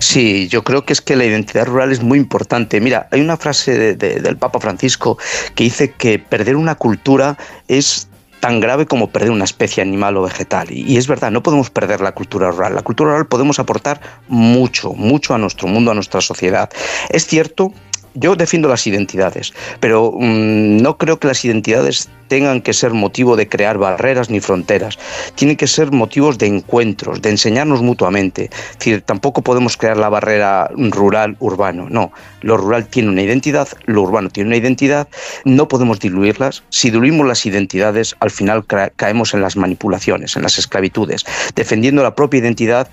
Sí, 0.00 0.48
yo 0.48 0.62
creo 0.62 0.84
que 0.84 0.92
es 0.92 1.00
que 1.00 1.16
la 1.16 1.24
identidad 1.24 1.66
rural 1.66 1.92
es 1.92 2.02
muy 2.02 2.18
importante. 2.18 2.78
Mira, 2.80 3.08
hay 3.10 3.22
una 3.22 3.38
frase 3.38 3.96
del 3.96 4.36
Papa 4.36 4.60
Francisco 4.60 5.16
que 5.54 5.64
dice 5.64 5.92
que 5.92 6.18
perder 6.18 6.56
una 6.56 6.74
cultura 6.74 7.38
es 7.68 8.08
tan 8.48 8.60
grave 8.60 8.86
como 8.86 9.10
perder 9.10 9.30
una 9.30 9.44
especie 9.44 9.82
animal 9.82 10.16
o 10.16 10.22
vegetal. 10.22 10.68
Y, 10.70 10.96
es 10.96 11.06
verdad, 11.06 11.30
no 11.30 11.42
podemos 11.42 11.68
perder 11.68 12.00
la 12.00 12.12
cultura 12.12 12.50
rural. 12.50 12.74
La 12.74 12.80
cultura 12.80 13.10
rural 13.10 13.26
podemos 13.26 13.58
aportar 13.58 14.00
mucho, 14.26 14.94
mucho 14.94 15.34
a 15.34 15.38
nuestro 15.38 15.68
mundo, 15.68 15.90
a 15.90 15.94
nuestra 15.94 16.22
sociedad. 16.22 16.70
Es 17.10 17.26
cierto 17.26 17.74
yo 18.14 18.36
defiendo 18.36 18.68
las 18.68 18.86
identidades, 18.86 19.52
pero 19.80 20.12
mm, 20.12 20.78
no 20.82 20.96
creo 20.96 21.18
que 21.18 21.28
las 21.28 21.44
identidades 21.44 22.08
tengan 22.28 22.60
que 22.60 22.72
ser 22.72 22.92
motivo 22.92 23.36
de 23.36 23.48
crear 23.48 23.78
barreras 23.78 24.30
ni 24.30 24.40
fronteras. 24.40 24.98
Tienen 25.34 25.56
que 25.56 25.66
ser 25.66 25.90
motivos 25.90 26.38
de 26.38 26.46
encuentros, 26.46 27.20
de 27.22 27.30
enseñarnos 27.30 27.82
mutuamente. 27.82 28.50
Es 28.72 28.78
decir, 28.78 29.02
tampoco 29.02 29.42
podemos 29.42 29.76
crear 29.76 29.96
la 29.96 30.08
barrera 30.08 30.70
rural-urbano. 30.76 31.88
No, 31.88 32.12
lo 32.42 32.56
rural 32.56 32.86
tiene 32.86 33.08
una 33.08 33.22
identidad, 33.22 33.68
lo 33.86 34.02
urbano 34.02 34.28
tiene 34.28 34.48
una 34.48 34.56
identidad. 34.56 35.08
No 35.44 35.68
podemos 35.68 35.98
diluirlas. 36.00 36.62
Si 36.68 36.90
diluimos 36.90 37.26
las 37.26 37.46
identidades, 37.46 38.14
al 38.20 38.30
final 38.30 38.64
caemos 38.96 39.34
en 39.34 39.40
las 39.40 39.56
manipulaciones, 39.56 40.36
en 40.36 40.42
las 40.42 40.58
esclavitudes, 40.58 41.24
defendiendo 41.54 42.02
la 42.02 42.14
propia 42.14 42.38
identidad, 42.38 42.88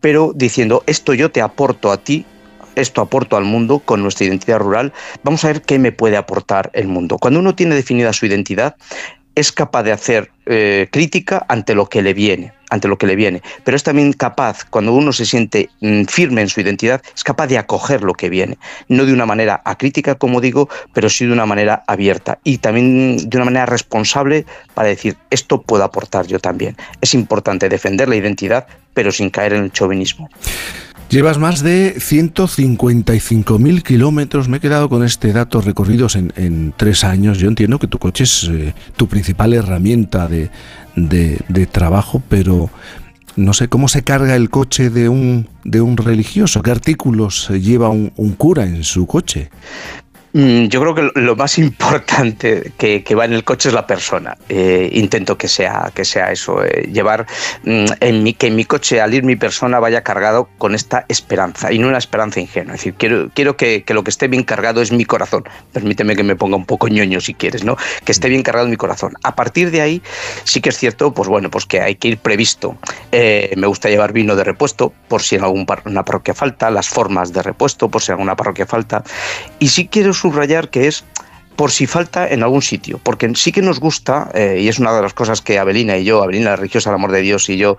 pero 0.00 0.32
diciendo 0.34 0.82
esto 0.86 1.12
yo 1.14 1.30
te 1.30 1.42
aporto 1.42 1.90
a 1.90 1.98
ti 1.98 2.24
esto 2.74 3.00
aporto 3.00 3.36
al 3.36 3.44
mundo 3.44 3.80
con 3.80 4.02
nuestra 4.02 4.26
identidad 4.26 4.58
rural, 4.58 4.92
vamos 5.22 5.44
a 5.44 5.48
ver 5.48 5.62
qué 5.62 5.78
me 5.78 5.92
puede 5.92 6.16
aportar 6.16 6.70
el 6.74 6.88
mundo. 6.88 7.18
Cuando 7.18 7.40
uno 7.40 7.54
tiene 7.54 7.74
definida 7.74 8.12
su 8.12 8.26
identidad, 8.26 8.76
es 9.38 9.52
capaz 9.52 9.84
de 9.84 9.92
hacer 9.92 10.30
eh, 10.46 10.88
crítica 10.90 11.46
ante 11.48 11.74
lo 11.74 11.86
que 11.86 12.02
le 12.02 12.12
viene. 12.12 12.52
ante 12.70 12.86
lo 12.86 12.98
que 12.98 13.06
le 13.06 13.16
viene, 13.16 13.40
pero 13.64 13.78
es 13.78 13.82
también 13.82 14.12
capaz, 14.12 14.64
cuando 14.68 14.92
uno 14.92 15.10
se 15.14 15.24
siente 15.24 15.70
mm, 15.80 16.04
firme 16.04 16.42
en 16.42 16.50
su 16.50 16.60
identidad, 16.60 17.00
es 17.14 17.24
capaz 17.24 17.46
de 17.46 17.56
acoger 17.56 18.02
lo 18.02 18.12
que 18.12 18.28
viene, 18.28 18.58
no 18.88 19.06
de 19.06 19.12
una 19.14 19.24
manera 19.24 19.62
acrítica, 19.64 20.16
como 20.16 20.42
digo, 20.42 20.68
pero 20.92 21.08
sí 21.08 21.24
de 21.24 21.32
una 21.32 21.46
manera 21.46 21.82
abierta 21.86 22.40
y 22.44 22.58
también 22.58 23.16
de 23.16 23.36
una 23.38 23.46
manera 23.46 23.64
responsable 23.64 24.44
para 24.74 24.88
decir, 24.88 25.16
esto 25.30 25.62
puedo 25.62 25.82
aportar 25.82 26.26
yo 26.26 26.40
también. 26.40 26.76
Es 27.00 27.14
importante 27.14 27.70
defender 27.70 28.06
la 28.06 28.16
identidad, 28.16 28.66
pero 28.92 29.12
sin 29.12 29.30
caer 29.30 29.54
en 29.54 29.64
el 29.64 29.72
chauvinismo. 29.72 30.28
Llevas 31.08 31.38
más 31.38 31.62
de 31.62 31.96
155.000 31.96 33.82
kilómetros. 33.82 34.46
Me 34.50 34.58
he 34.58 34.60
quedado 34.60 34.90
con 34.90 35.02
este 35.02 35.32
dato 35.32 35.62
recorridos 35.62 36.16
en, 36.16 36.74
tres 36.76 37.02
años. 37.02 37.38
Yo 37.38 37.48
entiendo 37.48 37.78
que 37.78 37.86
tu 37.86 37.98
coche 37.98 38.24
es 38.24 38.44
eh, 38.44 38.74
tu 38.94 39.08
principal 39.08 39.54
herramienta 39.54 40.28
de, 40.28 40.50
trabajo, 41.72 42.22
pero 42.28 42.68
no 43.36 43.54
sé 43.54 43.68
cómo 43.68 43.88
se 43.88 44.04
carga 44.04 44.36
el 44.36 44.50
coche 44.50 44.90
de 44.90 45.08
un, 45.08 45.48
de 45.64 45.80
un 45.80 45.96
religioso. 45.96 46.60
¿Qué 46.60 46.72
artículos 46.72 47.48
lleva 47.48 47.88
un 47.88 48.34
cura 48.36 48.66
en 48.66 48.84
su 48.84 49.06
coche? 49.06 49.48
Mm, 50.32 50.66
yo 50.66 50.80
creo 50.80 50.94
que 50.94 51.20
lo 51.20 51.36
más 51.36 51.58
importante 51.58 52.72
que, 52.76 53.14
va 53.14 53.24
en 53.24 53.32
el 53.32 53.44
coche 53.44 53.68
es 53.68 53.74
la 53.74 53.86
persona. 53.86 54.36
Eh, 54.48 54.90
intento 54.92 55.38
que 55.38 55.48
sea, 55.48 55.90
que 55.94 56.04
sea 56.04 56.30
eso, 56.30 56.64
eh, 56.64 56.88
llevar 56.92 57.26
mm, 57.64 57.86
en 58.00 58.22
mi, 58.22 58.34
que 58.34 58.48
en 58.48 58.56
mi 58.56 58.64
coche 58.64 59.00
al 59.00 59.14
ir 59.14 59.24
mi 59.24 59.36
persona 59.36 59.80
vaya 59.80 60.02
cargado 60.02 60.48
con 60.58 60.74
esta 60.74 61.04
esperanza 61.08 61.72
y 61.72 61.78
no 61.78 61.88
una 61.88 61.98
esperanza 61.98 62.40
ingenua. 62.40 62.74
Es 62.74 62.80
decir, 62.80 62.94
quiero, 62.94 63.30
quiero 63.34 63.56
que, 63.56 63.84
lo 63.88 64.04
que 64.04 64.10
esté 64.10 64.28
bien 64.28 64.44
cargado 64.44 64.82
es 64.82 64.92
mi 64.92 65.04
corazón. 65.04 65.44
Permíteme 65.72 66.14
que 66.14 66.22
me 66.22 66.36
ponga 66.36 66.56
un 66.56 66.66
poco 66.66 66.88
ñoño 66.88 67.20
si 67.20 67.34
quieres, 67.34 67.64
¿no? 67.64 67.76
Que 68.04 68.12
esté 68.12 68.28
bien 68.28 68.42
cargado 68.42 68.68
mi 68.68 68.76
corazón. 68.76 69.14
A 69.22 69.34
partir 69.34 69.70
de 69.70 69.80
ahí 69.80 70.02
sí 70.44 70.60
que 70.60 70.68
es 70.68 70.76
cierto, 70.76 71.12
pues 71.12 71.28
bueno, 71.28 71.50
pues 71.50 71.66
que 71.66 71.80
hay 71.80 71.94
que 71.94 72.08
ir 72.08 72.18
previsto. 72.18 72.76
Eh, 73.12 73.52
me 73.56 73.66
gusta 73.66 73.88
llevar 73.88 74.12
vino 74.12 74.36
de 74.36 74.44
repuesto 74.44 74.92
por 75.08 75.22
si 75.22 75.36
en 75.36 75.44
alguna 75.44 76.04
parroquia 76.04 76.34
falta, 76.34 76.70
las 76.70 76.88
formas 76.88 77.32
de 77.32 77.42
repuesto 77.42 77.88
por 77.88 78.02
si 78.02 78.10
en 78.10 78.14
alguna 78.14 78.36
parroquia 78.36 78.66
falta. 78.66 79.02
Y 79.58 79.68
si 79.68 79.88
quiero 79.88 80.12
subrayar 80.18 80.70
que 80.70 80.88
es 80.88 81.04
por 81.58 81.72
si 81.72 81.88
falta 81.88 82.28
en 82.28 82.44
algún 82.44 82.62
sitio, 82.62 83.00
porque 83.02 83.32
sí 83.34 83.50
que 83.50 83.62
nos 83.62 83.80
gusta, 83.80 84.30
eh, 84.32 84.58
y 84.60 84.68
es 84.68 84.78
una 84.78 84.94
de 84.94 85.02
las 85.02 85.12
cosas 85.12 85.42
que 85.42 85.58
Abelina 85.58 85.96
y 85.98 86.04
yo, 86.04 86.22
Abelina 86.22 86.50
la 86.50 86.56
religiosa, 86.56 86.90
el 86.90 86.94
amor 86.94 87.10
de 87.10 87.20
Dios 87.20 87.48
y 87.48 87.56
yo, 87.56 87.76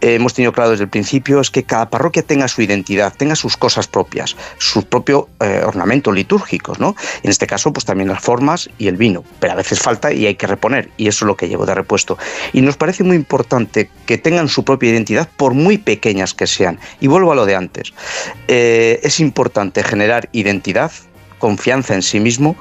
eh, 0.00 0.14
hemos 0.14 0.32
tenido 0.32 0.52
claro 0.52 0.70
desde 0.70 0.84
el 0.84 0.90
principio, 0.90 1.40
es 1.40 1.50
que 1.50 1.64
cada 1.64 1.90
parroquia 1.90 2.22
tenga 2.22 2.46
su 2.46 2.62
identidad, 2.62 3.12
tenga 3.12 3.34
sus 3.34 3.56
cosas 3.56 3.88
propias, 3.88 4.36
sus 4.58 4.84
propios 4.84 5.24
eh, 5.40 5.60
ornamentos 5.66 6.14
litúrgicos, 6.14 6.78
¿no? 6.78 6.94
En 7.24 7.30
este 7.30 7.48
caso, 7.48 7.72
pues 7.72 7.84
también 7.84 8.08
las 8.08 8.22
formas 8.22 8.70
y 8.78 8.86
el 8.86 8.96
vino, 8.96 9.24
pero 9.40 9.54
a 9.54 9.56
veces 9.56 9.80
falta 9.80 10.12
y 10.12 10.24
hay 10.26 10.36
que 10.36 10.46
reponer, 10.46 10.90
y 10.96 11.08
eso 11.08 11.24
es 11.24 11.26
lo 11.26 11.36
que 11.36 11.48
llevo 11.48 11.66
de 11.66 11.74
repuesto. 11.74 12.16
Y 12.52 12.60
nos 12.60 12.76
parece 12.76 13.02
muy 13.02 13.16
importante 13.16 13.90
que 14.06 14.18
tengan 14.18 14.48
su 14.48 14.64
propia 14.64 14.90
identidad, 14.90 15.28
por 15.36 15.52
muy 15.52 15.78
pequeñas 15.78 16.32
que 16.32 16.46
sean. 16.46 16.78
Y 17.00 17.08
vuelvo 17.08 17.32
a 17.32 17.34
lo 17.34 17.44
de 17.44 17.56
antes. 17.56 17.92
es 18.46 19.18
importante 19.18 19.82
generar 19.82 20.28
identidad, 20.30 20.92
confianza 21.46 21.94
en 21.94 22.02
sí 22.02 22.18
mismo 22.18 22.56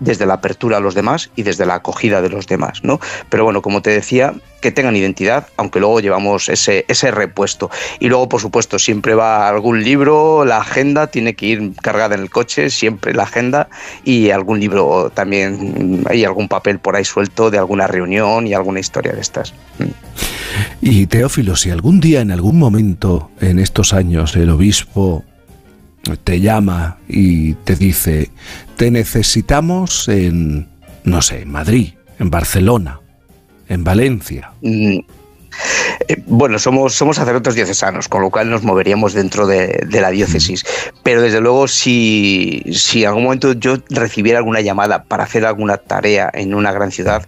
desde 0.00 0.24
la 0.24 0.34
apertura 0.34 0.78
a 0.78 0.80
los 0.80 0.94
demás 0.94 1.30
y 1.36 1.42
desde 1.42 1.66
la 1.66 1.74
acogida 1.74 2.22
de 2.22 2.30
los 2.30 2.46
demás, 2.46 2.82
¿no? 2.82 2.98
Pero 3.28 3.44
bueno, 3.44 3.60
como 3.60 3.82
te 3.82 3.90
decía, 3.90 4.32
que 4.62 4.72
tengan 4.72 4.96
identidad, 4.96 5.48
aunque 5.58 5.78
luego 5.78 6.00
llevamos 6.00 6.48
ese, 6.48 6.86
ese 6.88 7.10
repuesto. 7.10 7.70
Y 8.00 8.08
luego, 8.08 8.30
por 8.30 8.40
supuesto, 8.40 8.78
siempre 8.78 9.14
va 9.14 9.46
algún 9.46 9.84
libro, 9.84 10.46
la 10.46 10.56
agenda 10.56 11.08
tiene 11.08 11.34
que 11.34 11.46
ir 11.46 11.72
cargada 11.82 12.14
en 12.14 12.22
el 12.22 12.30
coche, 12.30 12.70
siempre 12.70 13.12
la 13.12 13.24
agenda, 13.24 13.68
y 14.04 14.30
algún 14.30 14.58
libro 14.58 15.12
también, 15.12 16.02
hay 16.08 16.24
algún 16.24 16.48
papel 16.48 16.78
por 16.78 16.96
ahí 16.96 17.04
suelto 17.04 17.50
de 17.50 17.58
alguna 17.58 17.86
reunión 17.86 18.46
y 18.46 18.54
alguna 18.54 18.80
historia 18.80 19.12
de 19.12 19.20
estas. 19.20 19.52
Y 20.80 21.06
Teófilo, 21.08 21.56
si 21.56 21.68
algún 21.68 22.00
día, 22.00 22.22
en 22.22 22.30
algún 22.30 22.58
momento, 22.58 23.30
en 23.42 23.58
estos 23.58 23.92
años, 23.92 24.34
el 24.34 24.48
obispo 24.48 25.24
te 26.22 26.40
llama 26.40 26.98
y 27.08 27.54
te 27.54 27.76
dice, 27.76 28.30
te 28.76 28.90
necesitamos 28.90 30.08
en, 30.08 30.68
no 31.04 31.22
sé, 31.22 31.42
en 31.42 31.50
Madrid, 31.50 31.94
en 32.18 32.30
Barcelona, 32.30 33.00
en 33.68 33.84
Valencia. 33.84 34.52
Mm, 34.62 34.98
eh, 36.08 36.22
bueno, 36.26 36.58
somos, 36.58 36.94
somos 36.94 37.16
sacerdotes 37.16 37.54
diocesanos, 37.54 38.08
con 38.08 38.22
lo 38.22 38.30
cual 38.30 38.50
nos 38.50 38.62
moveríamos 38.62 39.14
dentro 39.14 39.46
de, 39.46 39.86
la 39.90 40.10
diócesis. 40.10 40.64
Mm. 40.64 40.98
Pero 41.02 41.22
desde 41.22 41.40
luego, 41.40 41.68
si, 41.68 42.62
si 42.72 43.02
en 43.02 43.08
algún 43.08 43.24
momento 43.24 43.52
yo 43.52 43.76
recibiera 43.90 44.38
alguna 44.38 44.60
llamada 44.60 45.04
para 45.04 45.24
hacer 45.24 45.44
alguna 45.44 45.76
tarea 45.76 46.30
en 46.32 46.54
una 46.54 46.72
gran 46.72 46.90
ciudad, 46.90 47.26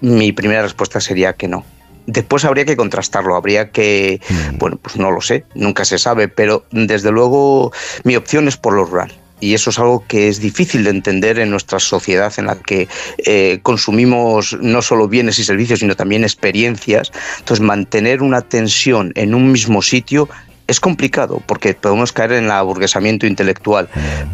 mi 0.00 0.32
primera 0.32 0.62
respuesta 0.62 1.00
sería 1.00 1.32
que 1.32 1.48
no. 1.48 1.64
Después 2.08 2.46
habría 2.46 2.64
que 2.64 2.74
contrastarlo, 2.74 3.36
habría 3.36 3.70
que, 3.70 4.18
mm. 4.28 4.56
bueno, 4.56 4.78
pues 4.80 4.96
no 4.96 5.10
lo 5.10 5.20
sé, 5.20 5.44
nunca 5.54 5.84
se 5.84 5.98
sabe, 5.98 6.26
pero 6.26 6.64
desde 6.70 7.12
luego 7.12 7.70
mi 8.02 8.16
opción 8.16 8.48
es 8.48 8.56
por 8.56 8.72
lo 8.72 8.86
rural. 8.86 9.12
Y 9.40 9.52
eso 9.52 9.68
es 9.68 9.78
algo 9.78 10.04
que 10.08 10.28
es 10.28 10.40
difícil 10.40 10.84
de 10.84 10.90
entender 10.90 11.38
en 11.38 11.50
nuestra 11.50 11.78
sociedad 11.78 12.32
en 12.38 12.46
la 12.46 12.56
que 12.56 12.88
eh, 13.18 13.60
consumimos 13.62 14.56
no 14.60 14.80
solo 14.80 15.06
bienes 15.06 15.38
y 15.38 15.44
servicios, 15.44 15.80
sino 15.80 15.94
también 15.96 16.24
experiencias. 16.24 17.12
Entonces, 17.40 17.64
mantener 17.64 18.22
una 18.22 18.40
tensión 18.40 19.12
en 19.14 19.34
un 19.34 19.52
mismo 19.52 19.82
sitio 19.82 20.30
es 20.68 20.80
complicado 20.80 21.42
porque 21.46 21.74
podemos 21.74 22.12
caer 22.12 22.32
en 22.32 22.44
el 22.44 22.50
aburguesamiento 22.50 23.26
intelectual, 23.26 23.88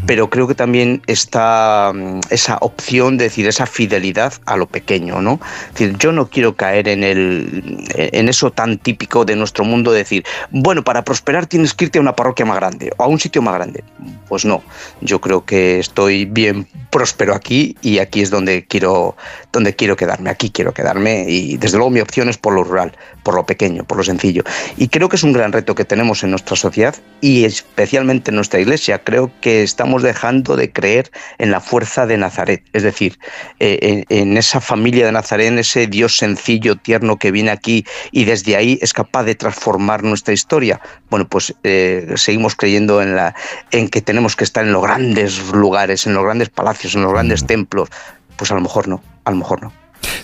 pero 0.05 0.29
creo 0.29 0.49
que 0.49 0.55
también 0.55 1.01
está 1.07 1.93
mm, 1.95 2.21
esa 2.31 2.59
opción 2.61 3.17
de 3.17 3.25
decir 3.25 3.47
esa 3.47 3.67
fidelidad 3.67 4.35
a 4.45 4.57
lo 4.57 4.67
pequeño, 4.67 5.23
¿no? 5.23 5.41
decir, 5.73 5.97
yo 5.97 6.13
no 6.13 6.29
quiero 6.29 6.55
caer 6.57 6.89
en 6.89 7.05
el 7.05 7.85
en 7.95 8.29
eso 8.29 8.51
tan 8.51 8.79
típico 8.79 9.25
de 9.25 9.37
nuestro 9.37 9.65
mundo 9.65 9.93
de 9.93 9.99
decir, 9.99 10.25
bueno, 10.51 10.83
para 10.83 11.05
prosperar 11.05 11.47
tienes 11.47 11.73
que 11.73 11.87
irte 11.87 11.99
a 11.99 12.03
una 12.03 12.17
parroquia 12.17 12.45
más 12.45 12.57
grande 12.57 12.91
o 12.97 13.03
a 13.05 13.07
un 13.07 13.21
sitio 13.21 13.41
más 13.41 13.55
grande. 13.55 13.85
Pues 14.29 14.45
no, 14.45 14.63
yo 15.01 15.21
creo 15.21 15.45
que 15.45 15.79
estoy 15.79 16.25
bien 16.25 16.67
próspero 16.91 17.35
aquí 17.35 17.77
y 17.81 17.99
aquí 17.99 18.23
es 18.23 18.31
donde 18.31 18.67
quiero 18.67 19.17
donde 19.53 19.77
quiero 19.77 19.97
quedarme, 19.97 20.31
aquí 20.31 20.51
quiero 20.51 20.75
quedarme 20.75 21.27
y 21.29 21.57
desde 21.59 21.77
luego 21.77 21.91
mi 21.91 22.01
opción 22.01 22.29
es 22.29 22.39
por 22.39 22.55
lo 22.55 22.65
rural, 22.65 22.93
por 23.23 23.35
lo 23.35 23.47
pequeño, 23.47 23.85
por 23.85 23.99
lo 23.99 24.05
sencillo. 24.05 24.43
Y 24.77 24.89
creo 24.89 25.09
que 25.09 25.17
es 25.17 25.23
un 25.23 25.33
gran 25.33 25.53
reto 25.53 25.77
que 25.77 25.85
tenemos 25.85 26.24
en 26.25 26.31
nuestra 26.31 26.57
sociedad 26.57 26.95
y 27.21 27.45
especialmente 27.45 28.31
en 28.31 28.37
nuestra 28.37 28.61
iglesia. 28.61 29.03
Creo 29.03 29.31
que 29.41 29.63
estamos 29.63 30.03
dejando 30.03 30.57
de 30.57 30.73
creer 30.73 31.11
en 31.39 31.51
la 31.51 31.61
fuerza 31.61 32.07
de 32.07 32.19
Nazaret, 32.19 32.63
es 32.73 32.83
decir, 32.83 33.19
eh, 33.61 34.05
en, 34.09 34.37
esa 34.37 34.61
familia 34.61 35.07
de 35.07 35.13
Nazaret, 35.13 35.49
en 35.49 35.59
ese 35.59 35.87
Dios 35.87 36.17
sencillo, 36.17 36.77
tierno 36.77 37.19
que 37.19 37.31
viene 37.31 37.51
aquí 37.51 37.85
y 38.11 38.25
desde 38.25 38.57
ahí 38.57 38.79
es 38.83 38.93
capaz 38.93 39.25
de 39.25 39.35
transformar 39.35 40.03
nuestra 40.03 40.35
historia. 40.35 40.81
Bueno, 41.11 41.29
pues 41.29 41.55
eh, 41.63 42.13
seguimos 42.17 42.57
creyendo 42.57 43.01
en, 43.01 43.17
la, 43.17 43.35
en 43.71 43.89
que 43.89 44.03
tenemos 44.03 44.37
que 44.37 44.45
estar 44.45 44.65
en 44.65 44.73
los 44.73 44.83
grandes 44.83 45.53
lugares, 45.53 46.07
en 46.07 46.15
los 46.15 46.25
grandes 46.25 46.51
palacios, 46.51 46.95
en 46.95 47.03
los 47.03 47.13
grandes 47.13 47.43
mm. 47.45 47.47
templos. 47.47 47.89
Pues 48.37 48.51
a 48.51 48.55
lo 48.55 48.61
mejor 48.61 48.89
no, 48.89 49.03
a 49.25 49.31
lo 49.31 49.37
mejor 49.37 49.63
no. 49.63 49.73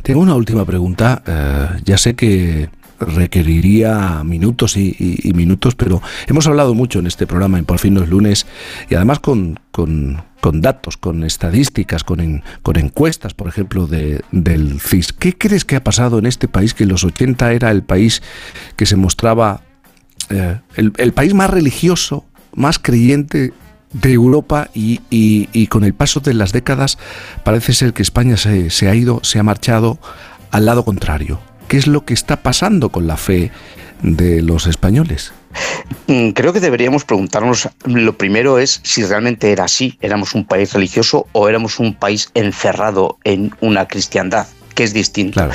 Tengo 0.03 0.21
una 0.21 0.35
última 0.35 0.65
pregunta. 0.65 1.23
Eh, 1.27 1.81
ya 1.85 1.99
sé 1.99 2.15
que 2.15 2.69
requeriría 3.01 4.23
minutos 4.25 4.77
y, 4.77 5.33
minutos, 5.35 5.75
pero 5.75 6.03
hemos 6.27 6.47
hablado 6.47 6.75
mucho 6.75 6.99
en 6.99 7.07
este 7.07 7.27
programa 7.27 7.59
en 7.59 7.65
Por 7.65 7.79
fin 7.79 7.95
los 7.95 8.09
lunes 8.09 8.47
y 8.89 8.95
además 8.95 9.21
con, 9.21 9.59
con, 9.71 10.23
datos, 10.61 10.97
con 10.97 11.25
estadísticas, 11.25 12.05
con, 12.05 12.43
con 12.63 12.77
encuestas, 12.77 13.35
por 13.35 13.49
ejemplo, 13.49 13.87
de, 13.87 14.23
del 14.31 14.81
CIS. 14.81 15.13
¿Qué 15.13 15.37
crees 15.37 15.65
que 15.65 15.77
ha 15.77 15.85
pasado 15.85 16.19
en 16.19 16.27
este 16.27 16.49
país 16.49 16.75
que 16.75 16.85
en 16.85 16.91
los 16.91 17.05
80 17.05 17.53
era 17.53 17.71
el 17.71 17.83
país 17.83 18.23
que 18.77 18.87
se 18.87 18.97
mostraba 18.97 19.63
eh, 20.29 20.61
el, 20.77 21.13
país 21.13 21.35
más 21.35 21.51
religioso, 21.51 22.25
más 22.55 22.79
creyente 22.79 23.53
de 23.93 24.13
Europa 24.13 24.71
y, 24.75 25.01
y, 25.11 25.67
con 25.67 25.83
el 25.83 25.95
paso 25.95 26.21
de 26.21 26.35
las 26.35 26.53
décadas 26.53 26.99
parece 27.43 27.73
ser 27.73 27.93
que 27.93 28.03
España 28.03 28.37
se, 28.37 28.71
se 28.71 28.89
ha 28.89 28.95
ido, 28.95 29.21
se 29.25 29.41
ha 29.41 29.43
marchado 29.43 29.99
al 30.53 30.67
lado 30.67 30.85
contrario 30.85 31.41
qué 31.71 31.77
es 31.77 31.87
lo 31.87 32.05
que 32.05 32.15
está 32.15 32.43
pasando 32.43 32.89
con 32.89 33.07
la 33.07 33.17
fe 33.17 33.53
de 34.03 34.43
los 34.43 34.67
españoles. 34.67 35.33
Mm, 36.09 36.31
creo 36.31 36.53
que 36.53 36.59
deberíamos 36.59 37.05
preguntarnos, 37.05 37.69
lo 37.85 38.19
primero 38.19 38.59
es 38.59 38.81
si 38.83 39.05
realmente 39.05 39.53
era 39.53 39.65
así, 39.65 39.97
éramos 40.01 40.35
un 40.35 40.45
país 40.45 40.73
religioso 40.73 41.29
o 41.31 41.49
éramos 41.49 41.79
un 41.79 41.95
país 41.95 42.33
encerrado 42.35 43.19
en 43.23 43.55
una 43.61 43.87
cristiandad 43.87 44.49
que 44.75 44.83
es 44.83 44.93
distinto. 44.93 45.49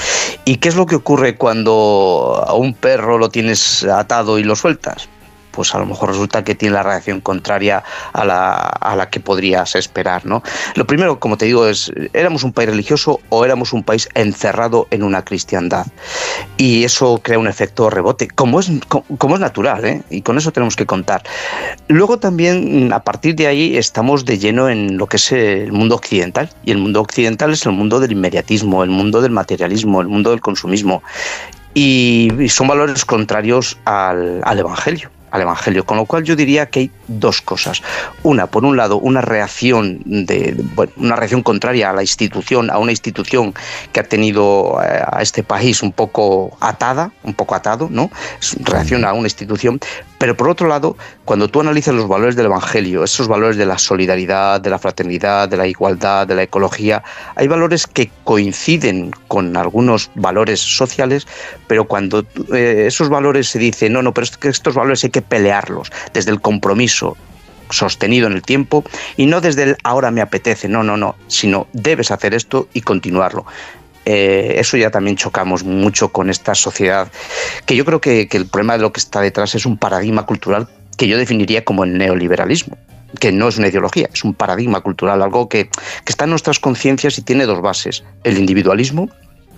¿Y 0.45 0.57
qué 0.57 0.69
es 0.69 0.77
lo 0.77 0.85
que 0.85 0.95
ocurre 0.95 1.35
cuando 1.35 2.45
a 2.47 2.53
un 2.53 2.73
perro 2.73 3.17
lo 3.17 3.27
tienes 3.27 3.83
atado 3.83 4.39
y 4.39 4.43
lo 4.43 4.55
sueltas? 4.55 5.09
Pues 5.55 5.73
a 5.73 5.79
lo 5.79 5.85
mejor 5.85 6.09
resulta 6.09 6.43
que 6.43 6.53
tiene 6.53 6.75
la 6.75 6.83
reacción 6.83 7.21
contraria 7.21 7.83
a 8.13 8.25
la, 8.25 8.53
a 8.53 8.95
la 8.95 9.09
que 9.09 9.19
podrías 9.19 9.75
esperar. 9.75 10.25
¿no? 10.25 10.43
Lo 10.75 10.85
primero, 10.85 11.19
como 11.19 11.37
te 11.37 11.45
digo, 11.45 11.67
es, 11.67 11.91
¿éramos 12.13 12.43
un 12.43 12.51
país 12.51 12.69
religioso 12.69 13.21
o 13.29 13.45
éramos 13.45 13.73
un 13.73 13.83
país 13.83 14.09
encerrado 14.13 14.87
en 14.91 15.03
una 15.03 15.23
cristiandad? 15.23 15.87
Y 16.57 16.83
eso 16.83 17.19
crea 17.23 17.39
un 17.39 17.47
efecto 17.47 17.89
rebote, 17.89 18.27
como 18.27 18.59
es, 18.59 18.69
como, 18.87 19.35
es 19.35 19.41
natural, 19.41 19.85
¿eh? 19.85 20.01
y 20.09 20.21
con 20.21 20.37
eso 20.37 20.51
tenemos 20.51 20.75
que 20.75 20.85
contar. 20.85 21.23
Luego 21.87 22.19
también, 22.19 22.91
a 22.91 23.03
partir 23.03 23.35
de 23.35 23.47
ahí, 23.47 23.77
estamos 23.77 24.25
de 24.25 24.37
lleno 24.37 24.69
en 24.69 24.97
lo 24.97 25.07
que 25.07 25.17
es 25.17 25.31
el 25.31 25.71
mundo 25.71 25.95
occidental, 25.95 26.49
y 26.63 26.71
el 26.71 26.77
mundo 26.77 27.01
occidental 27.01 27.53
es 27.53 27.65
el 27.65 27.71
mundo 27.71 27.99
del 27.99 28.11
inmediatismo, 28.11 28.83
el 28.83 28.89
mundo 28.89 29.21
del 29.21 29.31
materialismo, 29.31 30.01
el 30.01 30.07
mundo 30.07 30.31
del 30.31 30.41
consumismo 30.41 31.01
y, 31.75 32.29
son 32.49 32.67
valores 32.67 33.05
contrarios 33.05 33.77
al 33.85 34.57
Evangelio 34.57 35.11
al 35.35 35.41
Evangelio. 35.41 35.85
Con 35.85 35.97
lo 35.97 36.05
cual 36.05 36.23
yo 36.23 36.35
diría 36.35 36.67
que 36.67 36.79
hay 36.81 36.91
dos 37.07 37.41
cosas. 37.41 37.81
Una, 38.23 38.47
por 38.47 38.65
un 38.65 38.77
lado, 38.77 38.97
una 38.97 39.21
reacción 39.21 40.01
de, 40.05 40.55
una 40.97 41.15
reacción 41.15 41.43
contraria 41.43 41.89
a 41.89 41.93
la 41.93 42.01
institución, 42.01 42.71
a 42.71 42.77
una 42.77 42.91
institución 42.91 43.53
que 43.91 43.99
ha 43.99 44.03
tenido 44.03 44.79
eh, 44.83 45.03
a 45.05 45.21
este 45.21 45.43
país 45.43 45.83
un 45.83 45.91
poco 45.91 46.57
atada, 46.59 47.11
un 47.23 47.33
poco 47.33 47.55
atado, 47.55 47.87
¿no? 47.91 48.09
Reacción 48.61 49.05
a 49.05 49.13
una 49.13 49.27
institución. 49.27 49.79
Pero 50.25 50.35
por 50.35 50.49
otro 50.49 50.67
lado, 50.67 50.97
cuando 51.23 51.47
tú 51.49 51.59
analizas 51.59 51.93
los 51.93 52.07
valores 52.07 52.35
del 52.35 52.47
Evangelio, 52.47 53.03
esos 53.03 53.27
valores 53.27 53.57
de 53.57 53.67
la 53.67 53.77
solidaridad, 53.77 54.59
de 54.59 54.71
la 54.71 54.79
fraternidad, 54.79 55.47
de 55.47 55.55
la 55.55 55.67
igualdad, 55.67 56.25
de 56.25 56.33
la 56.33 56.41
ecología, 56.41 57.03
hay 57.35 57.47
valores 57.47 57.85
que 57.85 58.09
coinciden 58.23 59.11
con 59.27 59.55
algunos 59.55 60.09
valores 60.15 60.59
sociales, 60.59 61.27
pero 61.67 61.85
cuando 61.85 62.25
eh, 62.55 62.85
esos 62.87 63.07
valores 63.07 63.49
se 63.49 63.59
dicen, 63.59 63.93
no, 63.93 64.01
no, 64.01 64.15
pero 64.15 64.23
es 64.23 64.35
que 64.35 64.47
estos 64.47 64.73
valores 64.73 65.03
hay 65.03 65.11
que 65.11 65.21
pelearlos 65.21 65.91
desde 66.11 66.31
el 66.31 66.41
compromiso 66.41 67.15
sostenido 67.69 68.25
en 68.25 68.33
el 68.33 68.41
tiempo 68.41 68.83
y 69.17 69.27
no 69.27 69.41
desde 69.41 69.61
el 69.61 69.77
ahora 69.83 70.09
me 70.09 70.21
apetece, 70.21 70.67
no, 70.67 70.81
no, 70.81 70.97
no, 70.97 71.15
sino 71.27 71.67
debes 71.71 72.09
hacer 72.09 72.33
esto 72.33 72.67
y 72.73 72.81
continuarlo. 72.81 73.45
Eh, 74.05 74.55
eso 74.57 74.77
ya 74.77 74.91
también 74.91 75.17
chocamos 75.17 75.63
mucho 75.63 76.09
con 76.09 76.29
esta 76.29 76.53
sociedad, 76.55 77.11
que 77.65 77.75
yo 77.75 77.85
creo 77.85 77.99
que, 77.99 78.27
el 78.31 78.45
problema 78.47 78.77
de 78.77 78.83
lo 78.83 78.93
que 78.93 78.99
está 78.99 79.21
detrás 79.21 79.55
es 79.55 79.65
un 79.65 79.77
paradigma 79.77 80.25
cultural 80.25 80.67
que 80.97 81.07
yo 81.07 81.17
definiría 81.17 81.65
como 81.65 81.83
el 81.83 81.97
neoliberalismo 81.97 82.77
que 83.19 83.31
no 83.31 83.47
es 83.47 83.57
una 83.57 83.69
ideología, 83.69 84.09
es 84.13 84.25
un 84.25 84.33
paradigma 84.33 84.81
cultural, 84.81 85.21
algo 85.21 85.47
que, 85.47 85.69
que 85.69 86.09
está 86.09 86.25
en 86.25 86.31
nuestras 86.31 86.59
conciencias 86.59 87.17
y 87.17 87.21
tiene 87.21 87.45
dos 87.45 87.61
bases, 87.61 88.03
el 88.25 88.37
individualismo 88.37 89.09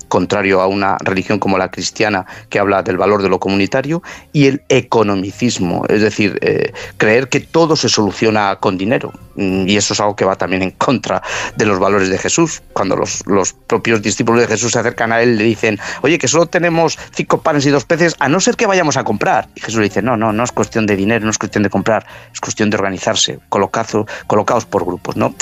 contrario 0.08 0.62
a 0.62 0.68
una 0.68 0.98
religión 1.00 1.40
como 1.40 1.58
la 1.58 1.70
cristiana 1.70 2.26
que 2.50 2.60
habla 2.60 2.84
del 2.84 2.98
valor 2.98 3.22
de 3.22 3.30
lo 3.30 3.40
comunitario, 3.40 4.04
y 4.34 4.48
el 4.48 4.64
economicismo, 4.70 5.84
es 5.90 6.02
decir, 6.02 6.38
eh, 6.42 6.74
creer 6.98 7.30
que 7.30 7.40
todo 7.40 7.76
se 7.76 7.90
soluciona 7.90 8.58
con 8.58 8.78
dinero. 8.78 9.12
Mm, 9.36 9.68
y 9.68 9.78
eso 9.78 9.94
es 9.94 10.00
algo 10.00 10.16
que 10.16 10.26
va 10.26 10.36
también 10.36 10.64
en 10.64 10.72
contra 10.72 11.22
de 11.56 11.66
los 11.66 11.80
valores 11.80 12.10
de 12.10 12.18
Jesús. 12.18 12.62
Cuando 12.74 12.96
los, 12.96 13.26
los 13.28 13.54
propios 13.54 14.02
discípulos 14.02 14.42
de 14.42 14.48
Jesús 14.48 14.72
se 14.72 14.80
acercan 14.80 15.12
a 15.12 15.22
él, 15.22 15.38
le 15.38 15.44
dicen, 15.44 15.80
oye, 16.02 16.18
que 16.18 16.28
solo 16.28 16.48
tenemos 16.48 16.98
cinco 17.12 17.42
panes 17.42 17.66
y 17.66 17.70
dos 17.70 17.86
peces, 17.86 18.16
a 18.20 18.30
no 18.30 18.40
ser 18.40 18.56
que 18.56 18.66
vayamos 18.66 18.98
a 18.98 19.04
comprar. 19.04 19.50
Y 19.56 19.62
Jesús 19.62 19.78
le 19.78 19.86
dice, 19.86 20.02
no, 20.02 20.18
no, 20.18 20.34
no 20.34 20.44
es 20.44 20.52
cuestión 20.52 20.86
de 20.86 20.96
dinero, 20.96 21.26
no 21.26 21.32
es 21.32 21.38
cuestión 21.38 21.64
de 21.64 21.70
comprar, 21.70 22.06
es 22.34 22.42
cuestión 22.42 22.70
de 22.70 22.78
organizarse, 22.78 23.40
colocados 23.50 24.66
por 24.66 24.86
grupos, 24.86 25.16
¿no? 25.16 25.34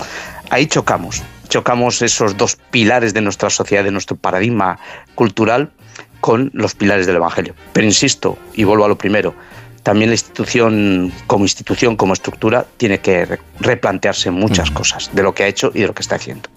Ahí 0.50 0.68
chocamos 0.68 1.24
chocamos 1.48 2.02
esos 2.02 2.38
dos 2.38 2.58
pilares 2.72 3.14
de 3.14 3.22
nuestra 3.22 3.50
sociedad, 3.50 3.84
de 3.84 3.92
nuestro 3.92 4.16
paradigma 4.16 4.78
cultural, 5.16 5.72
con 6.20 6.52
los 6.54 6.74
pilares 6.74 7.06
del 7.06 7.18
Evangelio. 7.18 7.54
Pero 7.74 7.86
insisto, 7.86 8.38
y 8.54 8.64
vuelvo 8.64 8.86
a 8.86 8.88
lo 8.88 8.98
primero, 8.98 9.36
también 9.84 10.10
la 10.10 10.16
institución 10.16 11.12
como 11.28 11.46
institución, 11.46 11.96
como 11.96 12.14
estructura, 12.14 12.66
tiene 12.78 13.00
que 13.00 13.40
replantearse 13.60 14.32
muchas 14.32 14.72
cosas 14.72 15.12
de 15.14 15.22
lo 15.22 15.34
que 15.36 15.44
ha 15.44 15.48
hecho 15.48 15.72
y 15.74 15.82
de 15.82 15.88
lo 15.88 15.94
que 15.94 16.02
está 16.02 16.16
haciendo. 16.16 16.50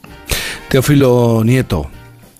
Teófilo 0.68 1.42
Nieto, 1.44 1.90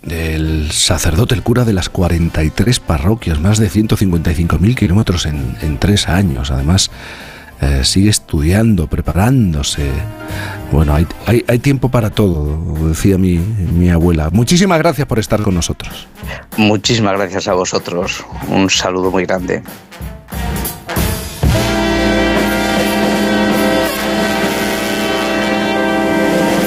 el 0.09 0.71
sacerdote, 0.73 1.35
el 1.35 1.43
cura 1.43 1.65
de 1.65 1.75
las 1.75 1.91
43 1.91 2.81
parroquias, 2.81 3.39
más 3.41 3.59
de 3.59 3.71
155.000 3.71 4.75
kilómetros 4.75 5.27
en, 5.27 5.57
en 5.61 5.79
tres 5.79 6.09
años, 6.09 6.51
además 6.51 6.91
eh, 7.61 7.85
sigue 7.85 8.11
estudiando, 8.11 8.87
preparándose. 8.87 9.91
Bueno, 10.71 10.95
hay, 10.95 11.07
hay, 11.47 11.59
tiempo 11.59 11.89
para 11.89 12.11
todo, 12.11 12.89
decía 12.89 13.19
mi, 13.19 13.39
mi 13.39 13.89
abuela. 13.91 14.31
Muchísimas 14.31 14.79
gracias 14.79 15.07
por 15.07 15.19
estar 15.19 15.43
con 15.43 15.55
nosotros. 15.55 16.07
Muchísimas 16.57 17.17
gracias 17.17 17.49
a 17.49 17.55
vosotros. 17.55 18.25
Un 18.49 18.69
saludo 18.69 19.11
muy 19.11 19.25
grande. 19.25 19.63